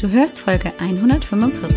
[0.00, 1.76] Du hörst Folge 145.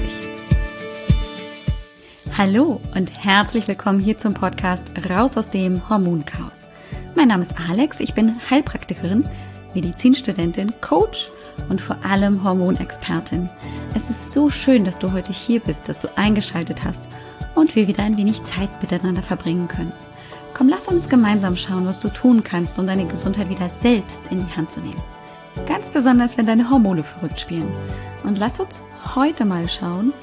[2.38, 6.68] Hallo und herzlich willkommen hier zum Podcast Raus aus dem Hormonchaos.
[7.16, 9.28] Mein Name ist Alex, ich bin Heilpraktikerin,
[9.74, 11.32] Medizinstudentin, Coach
[11.70, 13.50] und vor allem Hormonexpertin.
[13.96, 17.08] Es ist so schön, dass du heute hier bist, dass du eingeschaltet hast
[17.56, 19.94] und wir wieder ein wenig Zeit miteinander verbringen können.
[20.54, 24.46] Komm, lass uns gemeinsam schauen, was du tun kannst, um deine Gesundheit wieder selbst in
[24.46, 25.02] die Hand zu nehmen.
[25.68, 27.72] Ganz besonders, wenn deine Hormone verrückt spielen.
[28.24, 28.82] Und lass uns
[29.16, 30.14] heute mal schauen,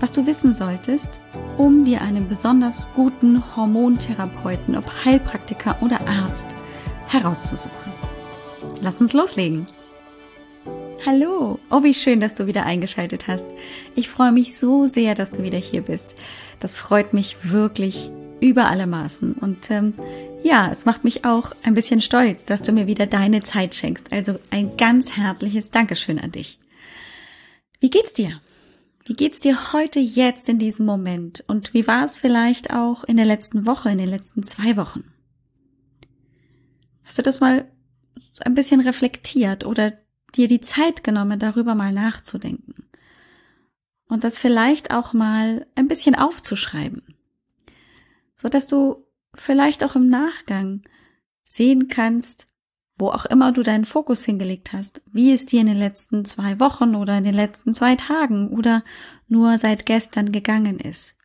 [0.00, 1.20] was du wissen solltest,
[1.56, 6.46] um dir einen besonders guten Hormontherapeuten, ob Heilpraktiker oder Arzt,
[7.08, 7.92] herauszusuchen.
[8.80, 9.66] Lass uns loslegen.
[11.06, 13.46] Hallo, oh wie schön, dass du wieder eingeschaltet hast.
[13.94, 16.14] Ich freue mich so sehr, dass du wieder hier bist.
[16.60, 18.10] Das freut mich wirklich
[18.40, 19.34] über alle Maßen.
[19.34, 19.94] Und ähm,
[20.42, 24.12] ja, es macht mich auch ein bisschen stolz, dass du mir wieder deine Zeit schenkst.
[24.12, 26.58] Also ein ganz herzliches Dankeschön an dich.
[27.80, 28.40] Wie geht's dir?
[29.04, 31.42] Wie geht's dir heute jetzt in diesem Moment?
[31.46, 35.04] Und wie war es vielleicht auch in der letzten Woche, in den letzten zwei Wochen?
[37.04, 37.70] Hast du das mal
[38.40, 39.94] ein bisschen reflektiert oder
[40.34, 42.74] dir die Zeit genommen, darüber mal nachzudenken?
[44.08, 47.17] Und das vielleicht auch mal ein bisschen aufzuschreiben
[48.40, 50.82] so dass du vielleicht auch im Nachgang
[51.44, 52.46] sehen kannst,
[52.98, 56.58] wo auch immer du deinen Fokus hingelegt hast, wie es dir in den letzten zwei
[56.58, 58.82] Wochen oder in den letzten zwei Tagen oder
[59.28, 61.16] nur seit gestern gegangen ist.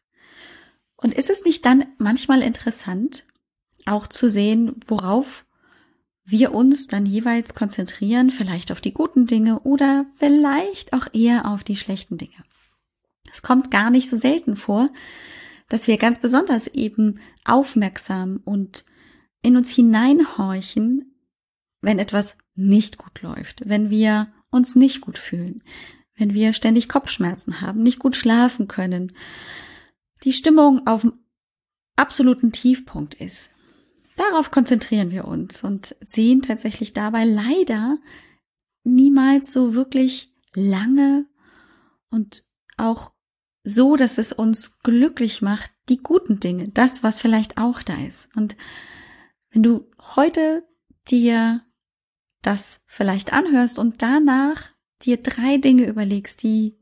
[0.95, 3.25] Und ist es nicht dann manchmal interessant,
[3.85, 5.45] auch zu sehen, worauf
[6.25, 11.63] wir uns dann jeweils konzentrieren, vielleicht auf die guten Dinge oder vielleicht auch eher auf
[11.63, 12.45] die schlechten Dinge.
[13.31, 14.89] Es kommt gar nicht so selten vor,
[15.69, 18.85] dass wir ganz besonders eben aufmerksam und
[19.41, 21.15] in uns hineinhorchen,
[21.81, 25.63] wenn etwas nicht gut läuft, wenn wir uns nicht gut fühlen,
[26.15, 29.13] wenn wir ständig Kopfschmerzen haben, nicht gut schlafen können,
[30.23, 31.13] die Stimmung auf dem
[31.95, 33.51] absoluten Tiefpunkt ist.
[34.15, 37.97] Darauf konzentrieren wir uns und sehen tatsächlich dabei leider
[38.83, 41.25] niemals so wirklich lange
[42.09, 42.43] und
[42.77, 43.11] auch
[43.63, 48.35] so, dass es uns glücklich macht, die guten Dinge, das, was vielleicht auch da ist.
[48.35, 48.57] Und
[49.51, 50.67] wenn du heute
[51.09, 51.61] dir
[52.41, 56.77] das vielleicht anhörst und danach dir drei Dinge überlegst, die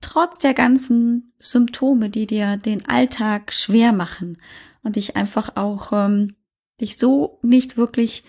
[0.00, 4.40] trotz der ganzen Symptome, die dir den Alltag schwer machen
[4.82, 6.36] und dich einfach auch ähm,
[6.80, 8.24] dich so nicht wirklich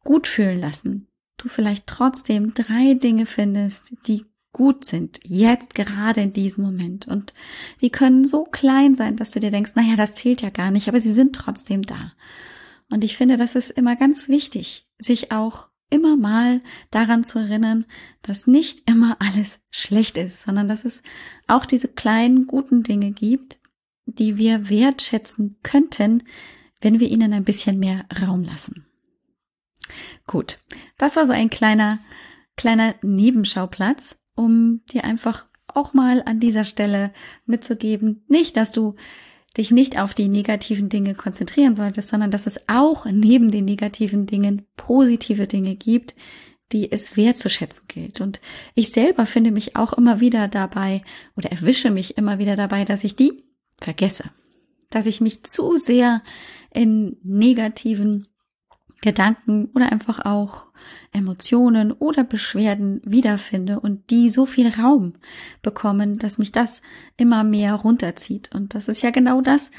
[0.00, 6.32] gut fühlen lassen, du vielleicht trotzdem drei Dinge findest, die gut sind, jetzt gerade in
[6.32, 7.08] diesem Moment.
[7.08, 7.32] Und
[7.80, 10.88] die können so klein sein, dass du dir denkst, naja, das zählt ja gar nicht,
[10.88, 12.12] aber sie sind trotzdem da.
[12.90, 17.86] Und ich finde, das ist immer ganz wichtig, sich auch immer mal daran zu erinnern,
[18.22, 21.02] dass nicht immer alles schlecht ist, sondern dass es
[21.46, 23.60] auch diese kleinen guten Dinge gibt,
[24.06, 26.24] die wir wertschätzen könnten,
[26.80, 28.86] wenn wir ihnen ein bisschen mehr Raum lassen.
[30.26, 30.58] Gut,
[30.98, 32.00] das war so ein kleiner,
[32.56, 37.12] kleiner Nebenschauplatz um dir einfach auch mal an dieser Stelle
[37.46, 38.94] mitzugeben, nicht, dass du
[39.56, 44.26] dich nicht auf die negativen Dinge konzentrieren solltest, sondern dass es auch neben den negativen
[44.26, 46.14] Dingen positive Dinge gibt,
[46.72, 48.20] die es wertzuschätzen gilt.
[48.20, 48.40] Und
[48.74, 51.02] ich selber finde mich auch immer wieder dabei
[51.36, 53.44] oder erwische mich immer wieder dabei, dass ich die
[53.78, 54.24] vergesse.
[54.88, 56.22] Dass ich mich zu sehr
[56.72, 58.28] in negativen
[59.02, 60.68] Gedanken oder einfach auch
[61.12, 65.14] Emotionen oder Beschwerden wiederfinde und die so viel Raum
[65.60, 66.80] bekommen, dass mich das
[67.18, 68.54] immer mehr runterzieht.
[68.54, 69.72] Und das ist ja genau das,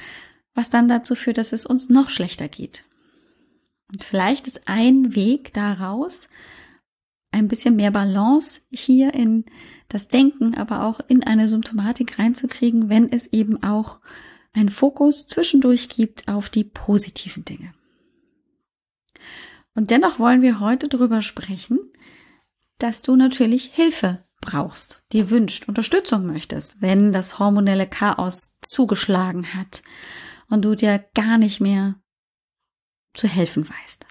[0.54, 2.86] was dann dazu führt, dass es uns noch schlechter geht.
[3.92, 6.28] Und vielleicht ist ein Weg daraus,
[7.32, 9.46] ein bisschen mehr Balance hier in
[9.88, 14.00] das Denken, aber auch in eine Symptomatik reinzukriegen, wenn es eben auch
[14.52, 17.74] einen Fokus zwischendurch gibt auf die positiven Dinge.
[19.76, 21.80] Und dennoch wollen wir heute darüber sprechen,
[22.78, 29.84] dass du natürlich Hilfe brauchst, dir wünscht, Unterstützung möchtest, wenn das hormonelle Chaos zugeschlagen hat
[30.50, 32.02] und du dir gar nicht mehr
[33.14, 34.06] zu helfen weißt.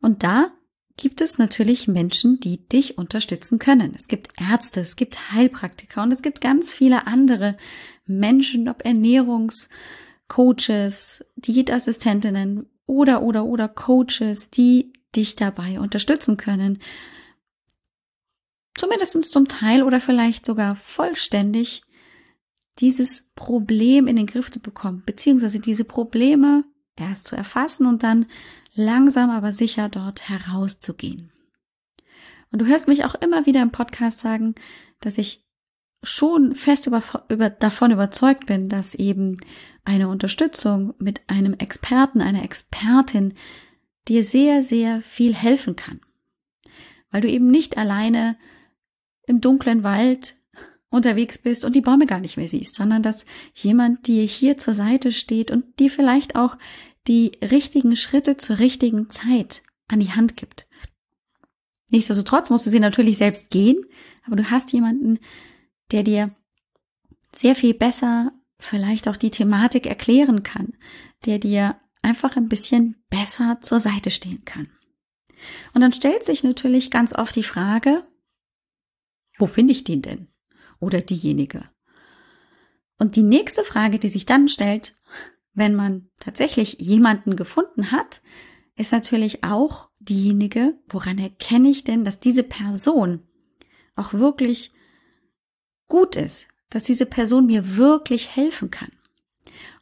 [0.00, 0.52] Und da
[0.96, 3.94] gibt es natürlich Menschen, die dich unterstützen können.
[3.94, 7.58] Es gibt Ärzte, es gibt Heilpraktiker und es gibt ganz viele andere
[8.06, 16.80] Menschen, ob Ernährungscoaches, Diätassistentinnen, oder oder oder Coaches, die dich dabei unterstützen können.
[18.74, 21.82] Zumindest zum Teil oder vielleicht sogar vollständig
[22.78, 26.64] dieses Problem in den Griff zu bekommen, beziehungsweise diese Probleme
[26.96, 28.26] erst zu erfassen und dann
[28.74, 31.32] langsam aber sicher dort herauszugehen.
[32.50, 34.54] Und du hörst mich auch immer wieder im Podcast sagen,
[35.00, 35.44] dass ich
[36.02, 39.38] schon fest über, über, davon überzeugt bin, dass eben
[39.84, 43.34] eine Unterstützung mit einem Experten, einer Expertin
[44.08, 46.00] dir sehr, sehr viel helfen kann.
[47.10, 48.36] Weil du eben nicht alleine
[49.26, 50.34] im dunklen Wald
[50.90, 54.74] unterwegs bist und die Bäume gar nicht mehr siehst, sondern dass jemand dir hier zur
[54.74, 56.58] Seite steht und dir vielleicht auch
[57.08, 60.66] die richtigen Schritte zur richtigen Zeit an die Hand gibt.
[61.90, 63.84] Nichtsdestotrotz musst du sie natürlich selbst gehen,
[64.24, 65.18] aber du hast jemanden,
[65.92, 66.34] der dir
[67.34, 70.74] sehr viel besser vielleicht auch die Thematik erklären kann,
[71.26, 74.68] der dir einfach ein bisschen besser zur Seite stehen kann.
[75.74, 78.06] Und dann stellt sich natürlich ganz oft die Frage,
[79.38, 80.28] wo finde ich den denn?
[80.78, 81.68] Oder diejenige?
[82.98, 84.96] Und die nächste Frage, die sich dann stellt,
[85.54, 88.22] wenn man tatsächlich jemanden gefunden hat,
[88.76, 93.26] ist natürlich auch diejenige, woran erkenne ich denn, dass diese Person
[93.96, 94.72] auch wirklich
[95.92, 98.88] gut ist, dass diese Person mir wirklich helfen kann.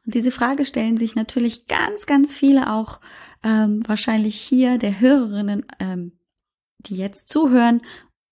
[0.04, 3.00] Und diese Frage stellen sich natürlich ganz, ganz viele auch
[3.44, 6.10] ähm, wahrscheinlich hier der Hörerinnen, ähm,
[6.80, 7.82] die jetzt zuhören.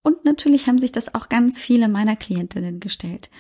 [0.02, 3.30] Und natürlich haben sich das auch ganz viele meiner Klientinnen gestellt.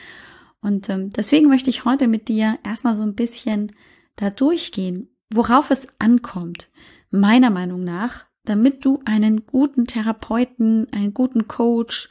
[0.60, 3.72] Und ähm, deswegen möchte ich heute mit dir erstmal so ein bisschen
[4.14, 6.70] da durchgehen, worauf es ankommt,
[7.10, 12.08] meiner Meinung nach, damit du einen guten Therapeuten, einen guten Coach,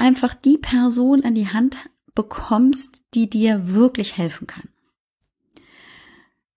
[0.00, 1.76] einfach die Person an die Hand
[2.14, 4.68] bekommst, die dir wirklich helfen kann.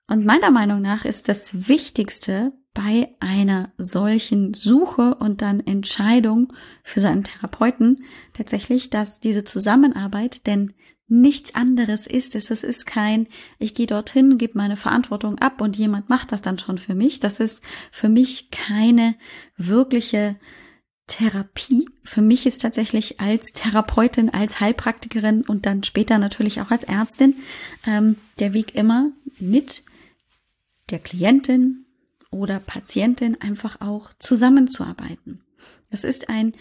[0.08, 6.54] Und meiner Meinung nach ist das Wichtigste bei einer solchen Suche und dann Entscheidung
[6.84, 8.04] für so einen Therapeuten
[8.34, 10.74] tatsächlich, dass diese Zusammenarbeit, denn
[11.08, 13.28] nichts anderes ist es, es ist kein,
[13.60, 17.20] ich gehe dorthin, gebe meine Verantwortung ab und jemand macht das dann schon für mich.
[17.20, 19.16] Das ist für mich keine
[19.56, 20.36] wirkliche
[21.14, 21.88] Therapie.
[22.04, 27.36] Für mich ist tatsächlich als Therapeutin, als Heilpraktikerin und dann später natürlich auch als Ärztin
[27.86, 29.84] ähm, der Weg immer mit
[30.90, 31.86] der Klientin
[32.32, 35.44] oder Patientin einfach auch zusammenzuarbeiten.
[35.92, 36.56] Es ist ein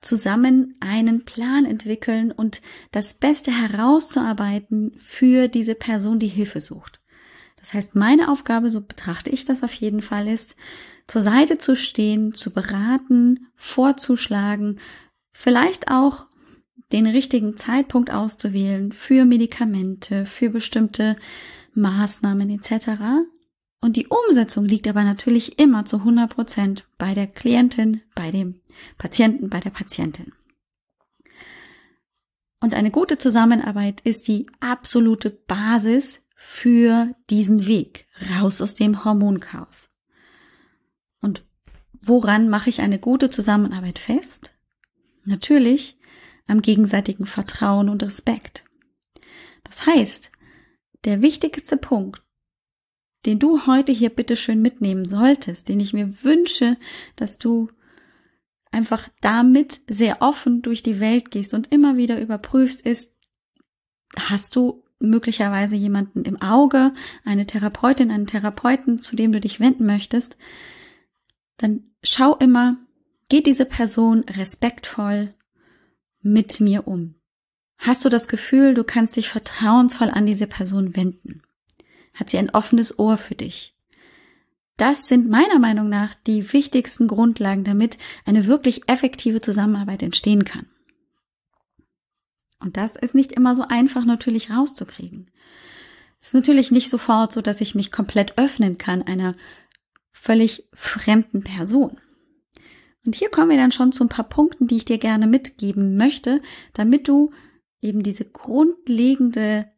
[0.00, 2.62] zusammen einen Plan entwickeln und
[2.92, 7.00] das Beste herauszuarbeiten für diese Person, die Hilfe sucht.
[7.56, 10.54] Das heißt, meine Aufgabe, so betrachte ich das auf jeden Fall, ist,
[11.08, 14.78] zur Seite zu stehen, zu beraten, vorzuschlagen,
[15.32, 16.26] vielleicht auch
[16.92, 21.16] den richtigen Zeitpunkt auszuwählen für Medikamente, für bestimmte
[21.74, 22.90] Maßnahmen etc.
[23.80, 28.60] Und die Umsetzung liegt aber natürlich immer zu 100 Prozent bei der Klientin, bei dem
[28.96, 30.32] Patienten, bei der Patientin.
[32.60, 39.90] Und eine gute Zusammenarbeit ist die absolute Basis für diesen Weg raus aus dem Hormonchaos.
[42.00, 44.54] Woran mache ich eine gute Zusammenarbeit fest?
[45.24, 45.98] Natürlich
[46.46, 48.64] am gegenseitigen Vertrauen und Respekt.
[49.64, 50.32] Das heißt,
[51.04, 52.22] der wichtigste Punkt,
[53.26, 56.76] den du heute hier bitte schön mitnehmen solltest, den ich mir wünsche,
[57.16, 57.68] dass du
[58.70, 63.16] einfach damit sehr offen durch die Welt gehst und immer wieder überprüfst, ist,
[64.16, 66.92] hast du möglicherweise jemanden im Auge,
[67.24, 70.38] eine Therapeutin, einen Therapeuten, zu dem du dich wenden möchtest,
[71.56, 72.76] dann schau immer,
[73.28, 75.34] geht diese Person respektvoll
[76.22, 77.14] mit mir um?
[77.78, 81.42] Hast du das Gefühl, du kannst dich vertrauensvoll an diese Person wenden?
[82.12, 83.76] Hat sie ein offenes Ohr für dich?
[84.76, 90.66] Das sind meiner Meinung nach die wichtigsten Grundlagen, damit eine wirklich effektive Zusammenarbeit entstehen kann.
[92.60, 95.30] Und das ist nicht immer so einfach natürlich rauszukriegen.
[96.20, 99.36] Es ist natürlich nicht sofort so, dass ich mich komplett öffnen kann einer
[100.12, 101.98] völlig fremden Person.
[103.04, 105.96] Und hier kommen wir dann schon zu ein paar Punkten, die ich dir gerne mitgeben
[105.96, 106.42] möchte,
[106.74, 107.30] damit du
[107.80, 109.70] eben diese grundlegende,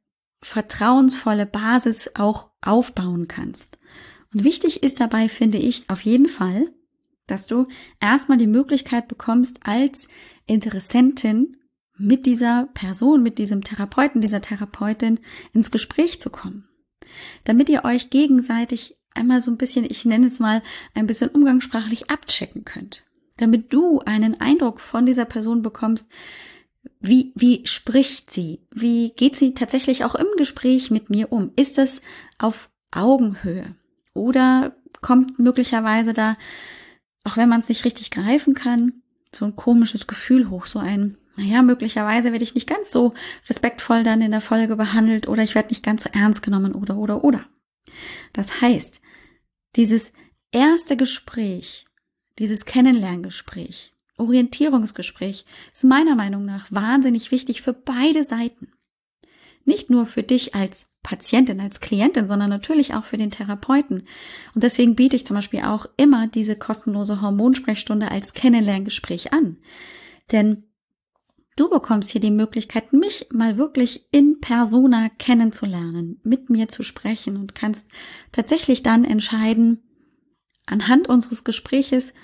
[0.43, 3.79] vertrauensvolle Basis auch aufbauen kannst.
[4.33, 6.73] Und wichtig ist dabei, finde ich, auf jeden Fall,
[7.27, 7.69] dass du
[8.01, 10.09] erstmal die Möglichkeit bekommst, als
[10.47, 11.57] Interessentin
[11.97, 15.21] mit dieser Person, mit diesem Therapeuten, dieser Therapeutin
[15.53, 16.69] ins Gespräch zu kommen.
[17.45, 20.63] Damit ihr euch gegenseitig einmal so ein bisschen, ich nenne es mal,
[20.95, 23.05] ein bisschen umgangssprachlich abchecken könnt.
[23.37, 26.09] Damit du einen Eindruck von dieser Person bekommst,
[27.01, 28.67] wie, wie spricht sie?
[28.71, 31.53] Wie geht sie tatsächlich auch im Gespräch mit mir um?
[31.57, 32.03] Ist es
[32.39, 33.75] auf Augenhöhe?
[34.15, 36.37] Oder kommt möglicherweise da,
[37.25, 39.03] auch wenn man es nicht richtig greifen kann,
[39.35, 43.15] so ein komisches Gefühl hoch, so ein, naja, möglicherweise werde ich nicht ganz so
[43.49, 46.97] respektvoll dann in der Folge behandelt oder ich werde nicht ganz so ernst genommen oder
[46.97, 47.47] oder oder.
[48.33, 49.01] Das heißt,
[49.77, 50.13] dieses
[50.53, 51.87] erste Gespräch,
[52.39, 58.69] dieses Kennenlerngespräch Orientierungsgespräch ist meiner Meinung nach wahnsinnig wichtig für beide Seiten.
[59.65, 64.07] Nicht nur für dich als Patientin, als Klientin, sondern natürlich auch für den Therapeuten.
[64.55, 69.57] Und deswegen biete ich zum Beispiel auch immer diese kostenlose Hormonsprechstunde als Kennenlerngespräch an.
[70.31, 70.65] Denn
[71.61, 77.37] du bekommst hier die Möglichkeit, mich mal wirklich in persona kennenzulernen, mit mir zu sprechen
[77.37, 77.91] und kannst
[78.33, 79.83] tatsächlich dann entscheiden,
[80.65, 82.15] anhand unseres Gespräches,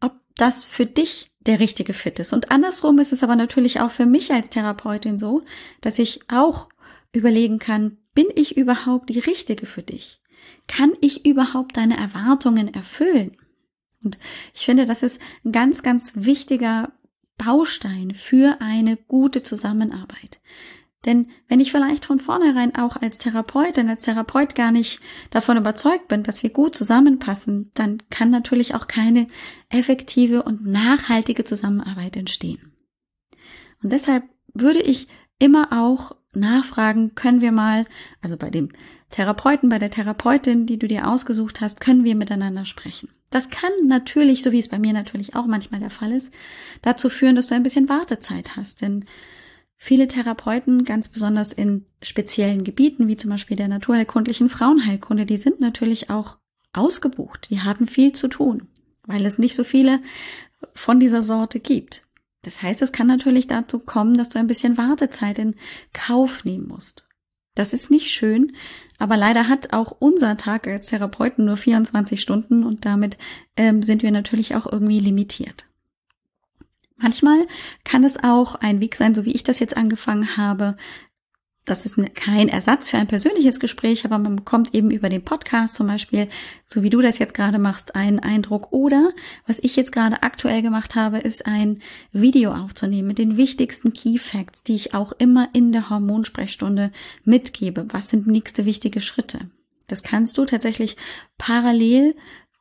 [0.00, 2.32] ob das für dich der richtige Fit ist.
[2.32, 5.42] Und andersrum ist es aber natürlich auch für mich als Therapeutin so,
[5.80, 6.68] dass ich auch
[7.12, 10.20] überlegen kann, bin ich überhaupt die Richtige für dich?
[10.66, 13.36] Kann ich überhaupt deine Erwartungen erfüllen?
[14.02, 14.18] Und
[14.54, 16.92] ich finde, das ist ein ganz, ganz wichtiger
[17.38, 20.40] Baustein für eine gute Zusammenarbeit.
[21.04, 26.06] Denn wenn ich vielleicht von vornherein auch als Therapeutin, als Therapeut gar nicht davon überzeugt
[26.08, 29.26] bin, dass wir gut zusammenpassen, dann kann natürlich auch keine
[29.68, 32.72] effektive und nachhaltige Zusammenarbeit entstehen.
[33.82, 34.24] Und deshalb
[34.54, 35.08] würde ich
[35.40, 37.84] immer auch nachfragen, können wir mal,
[38.20, 38.70] also bei dem
[39.10, 43.08] Therapeuten, bei der Therapeutin, die du dir ausgesucht hast, können wir miteinander sprechen.
[43.32, 46.32] Das kann natürlich, so wie es bei mir natürlich auch manchmal der Fall ist,
[46.82, 48.82] dazu führen, dass du ein bisschen Wartezeit hast.
[48.82, 49.06] Denn
[49.78, 55.60] viele Therapeuten, ganz besonders in speziellen Gebieten, wie zum Beispiel der naturheilkundlichen Frauenheilkunde, die sind
[55.60, 56.36] natürlich auch
[56.74, 57.48] ausgebucht.
[57.48, 58.68] Die haben viel zu tun,
[59.06, 60.00] weil es nicht so viele
[60.74, 62.06] von dieser Sorte gibt.
[62.42, 65.54] Das heißt, es kann natürlich dazu kommen, dass du ein bisschen Wartezeit in
[65.94, 67.06] Kauf nehmen musst.
[67.54, 68.56] Das ist nicht schön,
[68.98, 73.18] aber leider hat auch unser Tag als Therapeuten nur 24 Stunden und damit
[73.56, 75.66] ähm, sind wir natürlich auch irgendwie limitiert.
[76.96, 77.46] Manchmal
[77.84, 80.76] kann es auch ein Weg sein, so wie ich das jetzt angefangen habe,
[81.64, 85.76] das ist kein Ersatz für ein persönliches Gespräch, aber man bekommt eben über den Podcast
[85.76, 86.28] zum Beispiel,
[86.66, 88.72] so wie du das jetzt gerade machst, einen Eindruck.
[88.72, 89.12] Oder
[89.46, 94.18] was ich jetzt gerade aktuell gemacht habe, ist ein Video aufzunehmen mit den wichtigsten Key
[94.18, 96.90] Facts, die ich auch immer in der Hormonsprechstunde
[97.24, 97.86] mitgebe.
[97.90, 99.50] Was sind nächste wichtige Schritte?
[99.86, 100.96] Das kannst du tatsächlich
[101.38, 102.16] parallel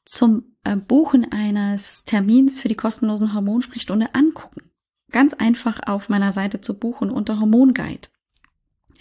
[0.05, 4.69] zum äh, Buchen eines Termins für die kostenlosen Hormonsprechstunde angucken.
[5.11, 8.09] Ganz einfach auf meiner Seite zu buchen unter Hormonguide.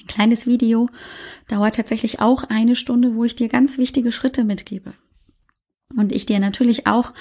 [0.01, 0.89] Ein kleines Video
[1.49, 4.95] dauert tatsächlich auch eine Stunde, wo ich dir ganz wichtige Schritte mitgebe.
[5.97, 7.13] Und ich dir natürlich auch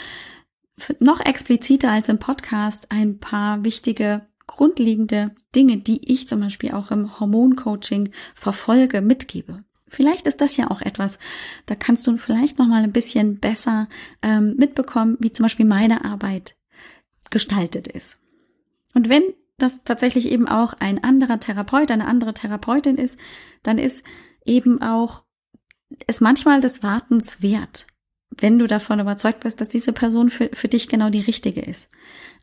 [0.99, 6.91] noch expliziter als im Podcast ein paar wichtige grundlegende Dinge, die ich zum Beispiel auch
[6.91, 9.63] im Hormoncoaching verfolge, mitgebe.
[9.87, 11.19] Vielleicht ist das ja auch etwas,
[11.65, 13.89] da kannst du vielleicht noch mal ein bisschen besser
[14.21, 16.55] ähm, mitbekommen, wie zum Beispiel meine Arbeit
[17.29, 18.19] gestaltet ist.
[18.93, 19.23] Und wenn
[19.61, 23.19] dass tatsächlich eben auch ein anderer Therapeut, eine andere Therapeutin ist,
[23.63, 24.03] dann ist
[24.45, 25.23] eben auch
[26.07, 27.87] es manchmal des Wartens wert,
[28.37, 31.89] wenn du davon überzeugt bist, dass diese Person für, für dich genau die richtige ist.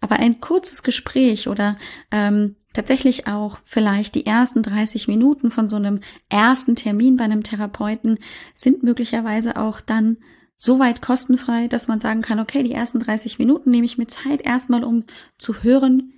[0.00, 1.78] Aber ein kurzes Gespräch oder
[2.10, 7.42] ähm, tatsächlich auch vielleicht die ersten 30 Minuten von so einem ersten Termin bei einem
[7.42, 8.18] Therapeuten
[8.54, 10.18] sind möglicherweise auch dann
[10.56, 14.06] so weit kostenfrei, dass man sagen kann, okay, die ersten 30 Minuten nehme ich mir
[14.06, 15.04] Zeit erstmal, um
[15.38, 16.12] zu hören,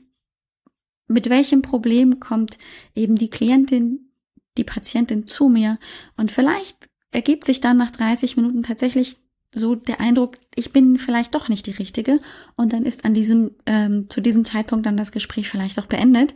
[1.09, 2.59] mit welchem Problem kommt
[2.95, 4.11] eben die Klientin,
[4.57, 5.79] die Patientin zu mir
[6.17, 9.17] und vielleicht ergibt sich dann nach 30 Minuten tatsächlich
[9.51, 12.21] so der Eindruck, ich bin vielleicht doch nicht die Richtige
[12.57, 16.35] und dann ist an diesem ähm, zu diesem Zeitpunkt dann das Gespräch vielleicht auch beendet.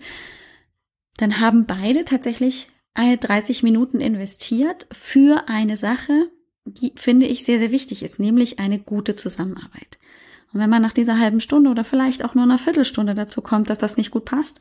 [1.18, 6.30] Dann haben beide tatsächlich 30 Minuten investiert für eine Sache,
[6.64, 9.98] die finde ich sehr sehr wichtig ist, nämlich eine gute Zusammenarbeit.
[10.52, 13.70] Und wenn man nach dieser halben Stunde oder vielleicht auch nur einer Viertelstunde dazu kommt,
[13.70, 14.60] dass das nicht gut passt,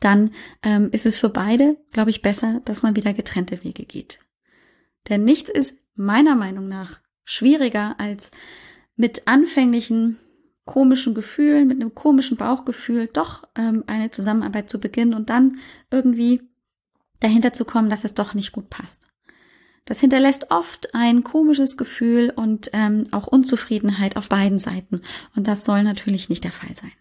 [0.00, 0.32] dann
[0.62, 4.20] ähm, ist es für beide, glaube ich, besser, dass man wieder getrennte Wege geht.
[5.08, 8.30] Denn nichts ist meiner Meinung nach schwieriger als
[8.96, 10.18] mit anfänglichen
[10.66, 15.58] komischen Gefühlen, mit einem komischen Bauchgefühl doch ähm, eine Zusammenarbeit zu beginnen und dann
[15.90, 16.42] irgendwie
[17.18, 19.09] dahinter zu kommen, dass es doch nicht gut passt.
[19.84, 25.02] Das hinterlässt oft ein komisches Gefühl und ähm, auch Unzufriedenheit auf beiden Seiten.
[25.34, 26.92] Und das soll natürlich nicht der Fall sein.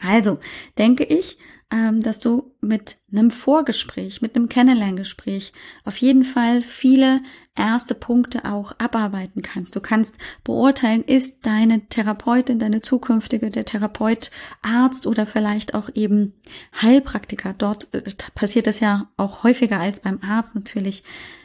[0.00, 0.38] Also
[0.76, 1.38] denke ich,
[1.70, 5.52] ähm, dass du mit einem Vorgespräch, mit einem Kennenlerngespräch
[5.84, 7.20] auf jeden Fall viele
[7.56, 9.74] erste Punkte auch abarbeiten kannst.
[9.74, 14.30] Du kannst beurteilen, ist deine Therapeutin, deine zukünftige, der Therapeut,
[14.62, 16.34] Arzt oder vielleicht auch eben
[16.80, 17.54] Heilpraktiker.
[17.56, 18.02] Dort äh,
[18.34, 21.02] passiert es ja auch häufiger als beim Arzt natürlich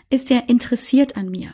[0.09, 1.53] ist er interessiert an mir?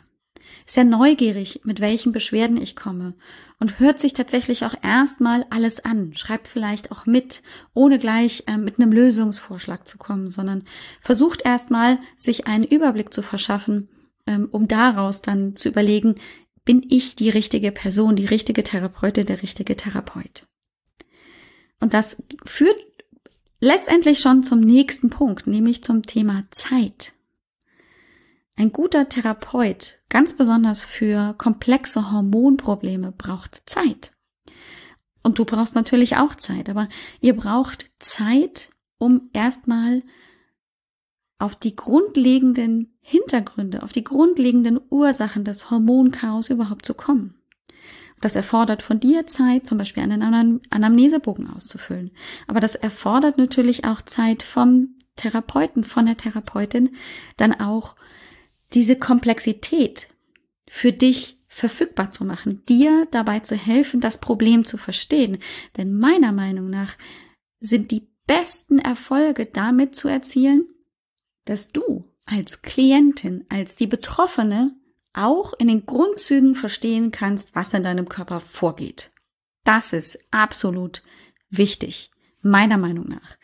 [0.66, 3.14] Ist er neugierig, mit welchen Beschwerden ich komme?
[3.60, 8.56] Und hört sich tatsächlich auch erstmal alles an, schreibt vielleicht auch mit, ohne gleich äh,
[8.58, 10.64] mit einem Lösungsvorschlag zu kommen, sondern
[11.00, 13.88] versucht erstmal, sich einen Überblick zu verschaffen,
[14.26, 16.16] ähm, um daraus dann zu überlegen,
[16.64, 20.46] bin ich die richtige Person, die richtige Therapeutin, der richtige Therapeut?
[21.80, 22.76] Und das führt
[23.60, 27.12] letztendlich schon zum nächsten Punkt, nämlich zum Thema Zeit.
[28.58, 34.12] Ein guter Therapeut, ganz besonders für komplexe Hormonprobleme, braucht Zeit.
[35.22, 36.88] Und du brauchst natürlich auch Zeit, aber
[37.20, 40.02] ihr braucht Zeit, um erstmal
[41.38, 47.34] auf die grundlegenden Hintergründe, auf die grundlegenden Ursachen des Hormonchaos überhaupt zu kommen.
[48.22, 52.10] Das erfordert von dir Zeit, zum Beispiel einen Anamnesebogen auszufüllen.
[52.46, 56.94] Aber das erfordert natürlich auch Zeit vom Therapeuten, von der Therapeutin,
[57.36, 57.95] dann auch
[58.76, 60.08] diese Komplexität
[60.68, 65.38] für dich verfügbar zu machen, dir dabei zu helfen, das Problem zu verstehen.
[65.78, 66.98] Denn meiner Meinung nach
[67.58, 70.66] sind die besten Erfolge damit zu erzielen,
[71.46, 74.76] dass du als Klientin, als die Betroffene
[75.14, 79.10] auch in den Grundzügen verstehen kannst, was in deinem Körper vorgeht.
[79.64, 81.02] Das ist absolut
[81.48, 82.10] wichtig,
[82.42, 83.38] meiner Meinung nach.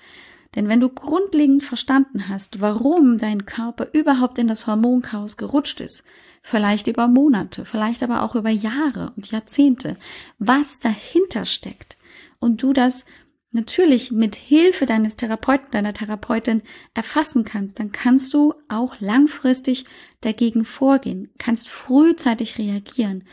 [0.55, 6.05] Denn wenn du grundlegend verstanden hast, warum dein Körper überhaupt in das Hormonchaos gerutscht ist,
[6.43, 9.97] vielleicht über Monate, vielleicht aber auch über Jahre und Jahrzehnte,
[10.39, 11.97] was dahinter steckt
[12.39, 13.07] und du das
[13.53, 16.63] natürlich mit Hilfe deines Therapeuten, deiner Therapeutin
[16.95, 19.85] erfassen kannst, dann kannst du auch langfristig
[20.23, 23.25] dagegen vorgehen, kannst frühzeitig reagieren,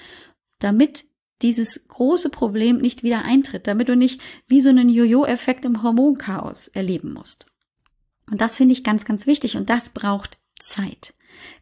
[0.59, 1.05] damit
[1.41, 6.67] dieses große Problem nicht wieder eintritt, damit du nicht wie so einen Jojo-Effekt im Hormonchaos
[6.69, 7.45] erleben musst.
[8.29, 11.13] Und das finde ich ganz, ganz wichtig und das braucht Zeit.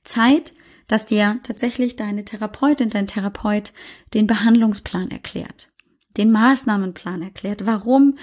[0.04, 0.54] Zeit,
[0.88, 3.74] dass dir tatsächlich deine Therapeutin, dein Therapeut
[4.14, 5.70] den Behandlungsplan erklärt,
[6.18, 8.18] den Maßnahmenplan erklärt, warum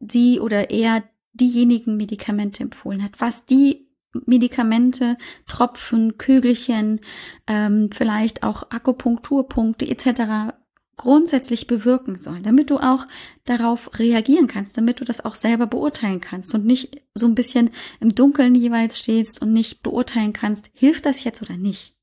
[0.00, 3.88] sie oder er diejenigen Medikamente empfohlen hat, was die
[4.26, 7.00] Medikamente, Tropfen, Kügelchen,
[7.46, 10.52] ähm, vielleicht auch Akupunkturpunkte etc
[10.96, 13.06] grundsätzlich bewirken sollen, damit du auch
[13.44, 17.70] darauf reagieren kannst, damit du das auch selber beurteilen kannst und nicht so ein bisschen
[18.00, 21.96] im Dunkeln jeweils stehst und nicht beurteilen kannst, hilft das jetzt oder nicht.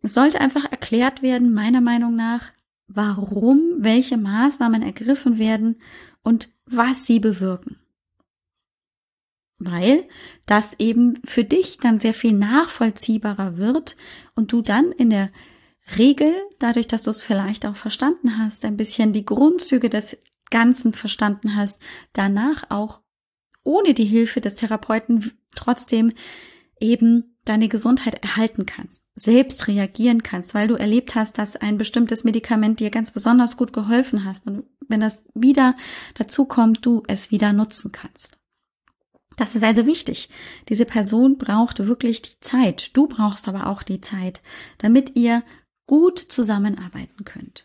[0.00, 2.52] Es sollte einfach erklärt werden, meiner Meinung nach,
[2.86, 5.80] warum welche Maßnahmen ergriffen werden
[6.22, 7.78] und was sie bewirken.
[9.58, 10.08] Weil
[10.46, 13.96] das eben für dich dann sehr viel nachvollziehbarer wird
[14.34, 15.30] und du dann in der
[15.96, 20.18] Regel, dadurch, dass du es vielleicht auch verstanden hast, ein bisschen die Grundzüge des
[20.50, 21.80] Ganzen verstanden hast,
[22.12, 23.00] danach auch
[23.64, 26.12] ohne die Hilfe des Therapeuten trotzdem
[26.80, 32.24] eben deine Gesundheit erhalten kannst, selbst reagieren kannst, weil du erlebt hast, dass ein bestimmtes
[32.24, 35.76] Medikament dir ganz besonders gut geholfen hast und wenn das wieder
[36.14, 38.38] dazu kommt, du es wieder nutzen kannst.
[39.36, 40.28] Das ist also wichtig.
[40.68, 42.96] Diese Person braucht wirklich die Zeit.
[42.96, 44.42] Du brauchst aber auch die Zeit,
[44.78, 45.44] damit ihr
[45.88, 47.64] gut zusammenarbeiten könnt.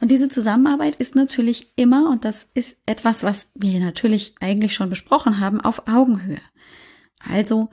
[0.00, 4.90] Und diese Zusammenarbeit ist natürlich immer, und das ist etwas, was wir natürlich eigentlich schon
[4.90, 6.40] besprochen haben, auf Augenhöhe.
[7.20, 7.70] Also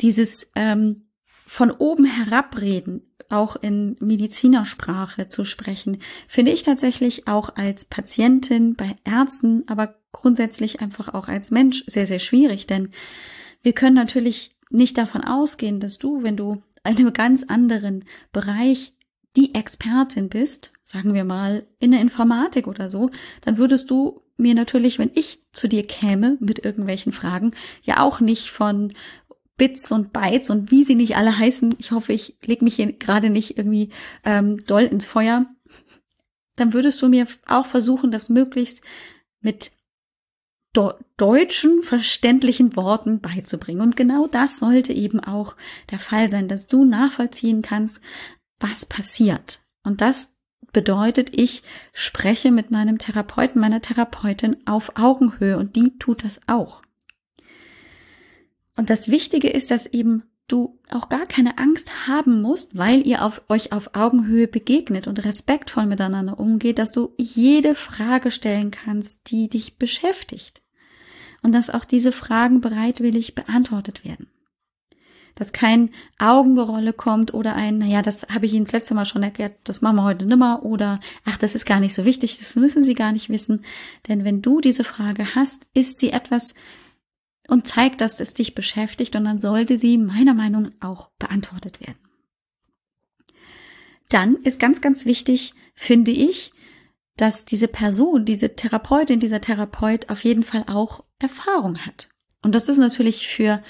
[0.00, 1.08] dieses ähm,
[1.46, 8.96] von oben herabreden, auch in Medizinersprache zu sprechen, finde ich tatsächlich auch als Patientin bei
[9.04, 12.90] Ärzten, aber grundsätzlich einfach auch als Mensch sehr, sehr schwierig, denn
[13.62, 18.94] wir können natürlich nicht davon ausgehen, dass du, wenn du einem ganz anderen Bereich
[19.36, 24.54] die Expertin bist, sagen wir mal in der Informatik oder so, dann würdest du mir
[24.54, 28.92] natürlich, wenn ich zu dir käme mit irgendwelchen Fragen, ja auch nicht von
[29.56, 32.92] Bits und Bytes und wie sie nicht alle heißen, ich hoffe, ich leg mich hier
[32.92, 33.90] gerade nicht irgendwie
[34.24, 35.46] ähm, doll ins Feuer,
[36.56, 38.82] dann würdest du mir auch versuchen, das möglichst
[39.40, 39.72] mit
[41.16, 43.80] deutschen, verständlichen Worten beizubringen.
[43.80, 45.56] Und genau das sollte eben auch
[45.90, 48.00] der Fall sein, dass du nachvollziehen kannst,
[48.58, 49.60] was passiert.
[49.84, 50.36] Und das
[50.72, 56.82] bedeutet, ich spreche mit meinem Therapeuten, meiner Therapeutin auf Augenhöhe und die tut das auch.
[58.76, 63.24] Und das Wichtige ist, dass eben du auch gar keine Angst haben musst, weil ihr
[63.24, 69.30] auf, euch auf Augenhöhe begegnet und respektvoll miteinander umgeht, dass du jede Frage stellen kannst,
[69.30, 70.63] die dich beschäftigt
[71.44, 74.28] und dass auch diese Fragen bereitwillig beantwortet werden.
[75.34, 79.22] Dass kein Augengerolle kommt oder ein, naja, das habe ich Ihnen das letzte Mal schon
[79.22, 82.56] erklärt, das machen wir heute nimmer oder ach, das ist gar nicht so wichtig, das
[82.56, 83.64] müssen Sie gar nicht wissen.
[84.08, 86.54] Denn wenn du diese Frage hast, ist sie etwas
[87.46, 91.80] und zeigt, dass es dich beschäftigt und dann sollte sie meiner Meinung nach auch beantwortet
[91.80, 91.98] werden.
[94.08, 96.52] Dann ist ganz, ganz wichtig, finde ich,
[97.16, 102.08] dass diese Person, diese Therapeutin, dieser Therapeut auf jeden Fall auch Erfahrung hat.
[102.42, 103.62] Und das ist natürlich für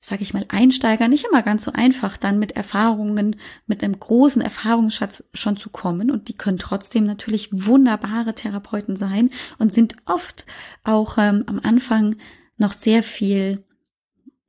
[0.00, 4.40] sag ich mal, Einsteiger nicht immer ganz so einfach, dann mit Erfahrungen, mit einem großen
[4.40, 6.10] Erfahrungsschatz schon zu kommen.
[6.10, 10.46] Und die können trotzdem natürlich wunderbare Therapeuten sein und sind oft
[10.84, 12.16] auch ähm, am Anfang
[12.56, 13.62] noch sehr viel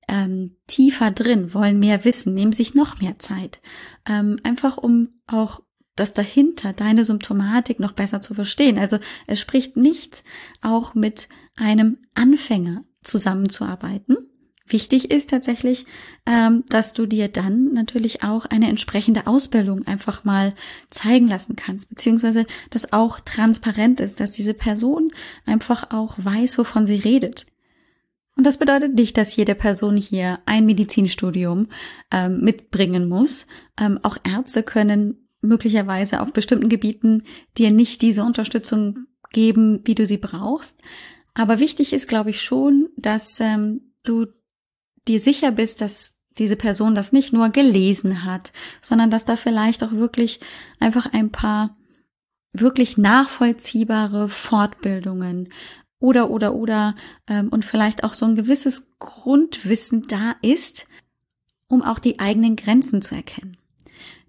[0.07, 3.61] ähm, tiefer drin, wollen mehr wissen, nehmen sich noch mehr Zeit.
[4.05, 5.61] Ähm, einfach um auch
[6.01, 8.77] das dahinter, deine Symptomatik noch besser zu verstehen.
[8.77, 10.23] Also es spricht nichts,
[10.61, 14.17] auch mit einem Anfänger zusammenzuarbeiten.
[14.67, 15.85] Wichtig ist tatsächlich,
[16.25, 20.53] ähm, dass du dir dann natürlich auch eine entsprechende Ausbildung einfach mal
[20.89, 25.11] zeigen lassen kannst, beziehungsweise dass auch transparent ist, dass diese Person
[25.45, 27.45] einfach auch weiß, wovon sie redet.
[28.37, 31.67] Und das bedeutet nicht, dass jede Person hier ein Medizinstudium
[32.09, 33.45] ähm, mitbringen muss.
[33.77, 37.23] Ähm, auch Ärzte können möglicherweise auf bestimmten Gebieten
[37.57, 40.79] dir nicht diese Unterstützung geben, wie du sie brauchst.
[41.33, 44.27] Aber wichtig ist, glaube ich, schon, dass ähm, du
[45.07, 49.83] dir sicher bist, dass diese Person das nicht nur gelesen hat, sondern dass da vielleicht
[49.83, 50.39] auch wirklich
[50.79, 51.77] einfach ein paar
[52.53, 55.49] wirklich nachvollziehbare Fortbildungen
[55.99, 56.95] oder oder oder
[57.27, 60.87] ähm, und vielleicht auch so ein gewisses Grundwissen da ist,
[61.67, 63.57] um auch die eigenen Grenzen zu erkennen.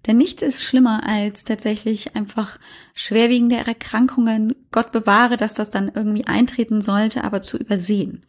[0.05, 2.59] Denn nichts ist schlimmer als tatsächlich einfach
[2.93, 8.25] schwerwiegende Erkrankungen, Gott bewahre, dass das dann irgendwie eintreten sollte, aber zu übersehen.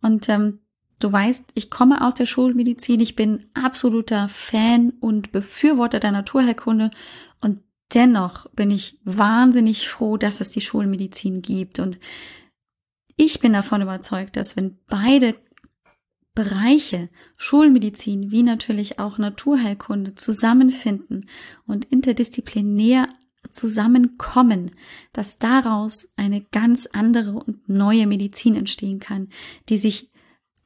[0.00, 0.58] Und ähm,
[0.98, 6.90] du weißt, ich komme aus der Schulmedizin, ich bin absoluter Fan und Befürworter der Naturheilkunde
[7.40, 7.60] und
[7.94, 11.78] dennoch bin ich wahnsinnig froh, dass es die Schulmedizin gibt.
[11.78, 11.98] Und
[13.16, 15.36] ich bin davon überzeugt, dass wenn beide
[16.34, 21.28] Bereiche Schulmedizin wie natürlich auch Naturheilkunde zusammenfinden
[21.66, 23.08] und interdisziplinär
[23.50, 24.70] zusammenkommen,
[25.12, 29.28] dass daraus eine ganz andere und neue Medizin entstehen kann,
[29.68, 30.10] die sich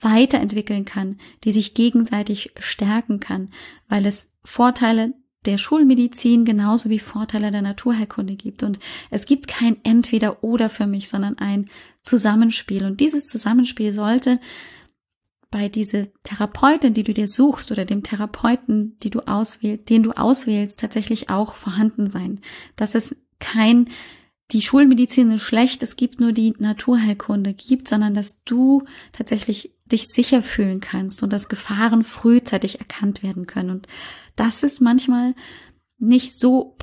[0.00, 3.50] weiterentwickeln kann, die sich gegenseitig stärken kann,
[3.88, 5.14] weil es Vorteile
[5.46, 8.62] der Schulmedizin genauso wie Vorteile der Naturheilkunde gibt.
[8.62, 8.78] Und
[9.10, 11.70] es gibt kein Entweder oder für mich, sondern ein
[12.02, 12.84] Zusammenspiel.
[12.84, 14.40] Und dieses Zusammenspiel sollte
[15.56, 20.12] bei diese Therapeutin, die du dir suchst oder dem Therapeuten, die du auswählst, den du
[20.12, 22.42] auswählst, tatsächlich auch vorhanden sein.
[22.76, 23.88] Dass es kein
[24.52, 30.08] die Schulmedizin ist schlecht, es gibt nur die Naturheilkunde gibt, sondern dass du tatsächlich dich
[30.08, 33.70] sicher fühlen kannst und dass Gefahren frühzeitig erkannt werden können.
[33.70, 33.88] Und
[34.36, 35.34] das ist manchmal
[35.98, 36.76] nicht so,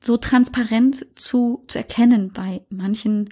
[0.00, 3.30] so transparent zu, zu erkennen bei manchen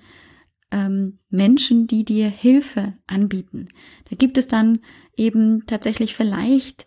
[0.76, 3.68] ähm, Menschen, die dir Hilfe anbieten.
[4.10, 4.80] Da gibt es dann
[5.16, 6.84] eben tatsächlich vielleicht,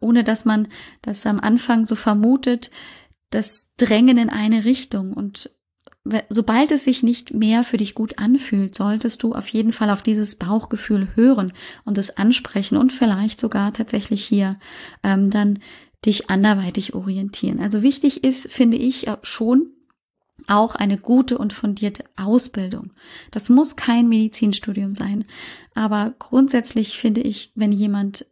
[0.00, 0.68] ohne dass man
[1.02, 2.70] das am Anfang so vermutet,
[3.28, 5.50] das Drängen in eine Richtung und
[6.28, 10.02] sobald es sich nicht mehr für dich gut anfühlt, solltest du auf jeden Fall auf
[10.02, 11.52] dieses Bauchgefühl hören
[11.84, 14.58] und es ansprechen und vielleicht sogar tatsächlich hier
[15.02, 15.60] ähm, dann
[16.04, 17.58] dich anderweitig orientieren.
[17.58, 19.70] Also wichtig ist, finde ich schon,
[20.46, 22.92] auch eine gute und fundierte Ausbildung.
[23.30, 25.24] Das muss kein Medizinstudium sein,
[25.74, 28.26] aber grundsätzlich finde ich, wenn jemand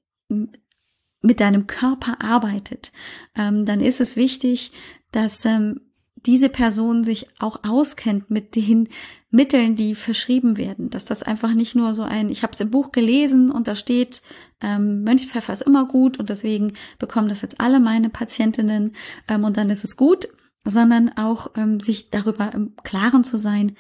[1.22, 2.92] mit deinem Körper arbeitet,
[3.37, 4.72] ähm, dann ist es wichtig,
[5.12, 5.81] dass ähm,
[6.27, 8.88] diese Person sich auch auskennt mit den
[9.31, 12.70] Mitteln, die verschrieben werden, dass das einfach nicht nur so ein, ich habe es im
[12.70, 14.22] Buch gelesen und da steht,
[14.61, 18.94] ähm, Mönchpfeffer ist immer gut und deswegen bekommen das jetzt alle meine Patientinnen
[19.29, 20.29] ähm, und dann ist es gut,
[20.64, 23.77] sondern auch ähm, sich darüber im Klaren zu sein,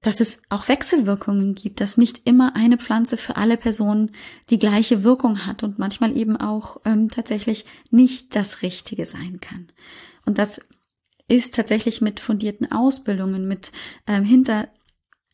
[0.00, 4.12] dass es auch Wechselwirkungen gibt, dass nicht immer eine Pflanze für alle Personen
[4.48, 9.66] die gleiche Wirkung hat und manchmal eben auch ähm, tatsächlich nicht das Richtige sein kann.
[10.24, 10.60] Und das
[11.26, 13.72] ist tatsächlich mit fundierten Ausbildungen, mit
[14.06, 14.68] ähm, hinter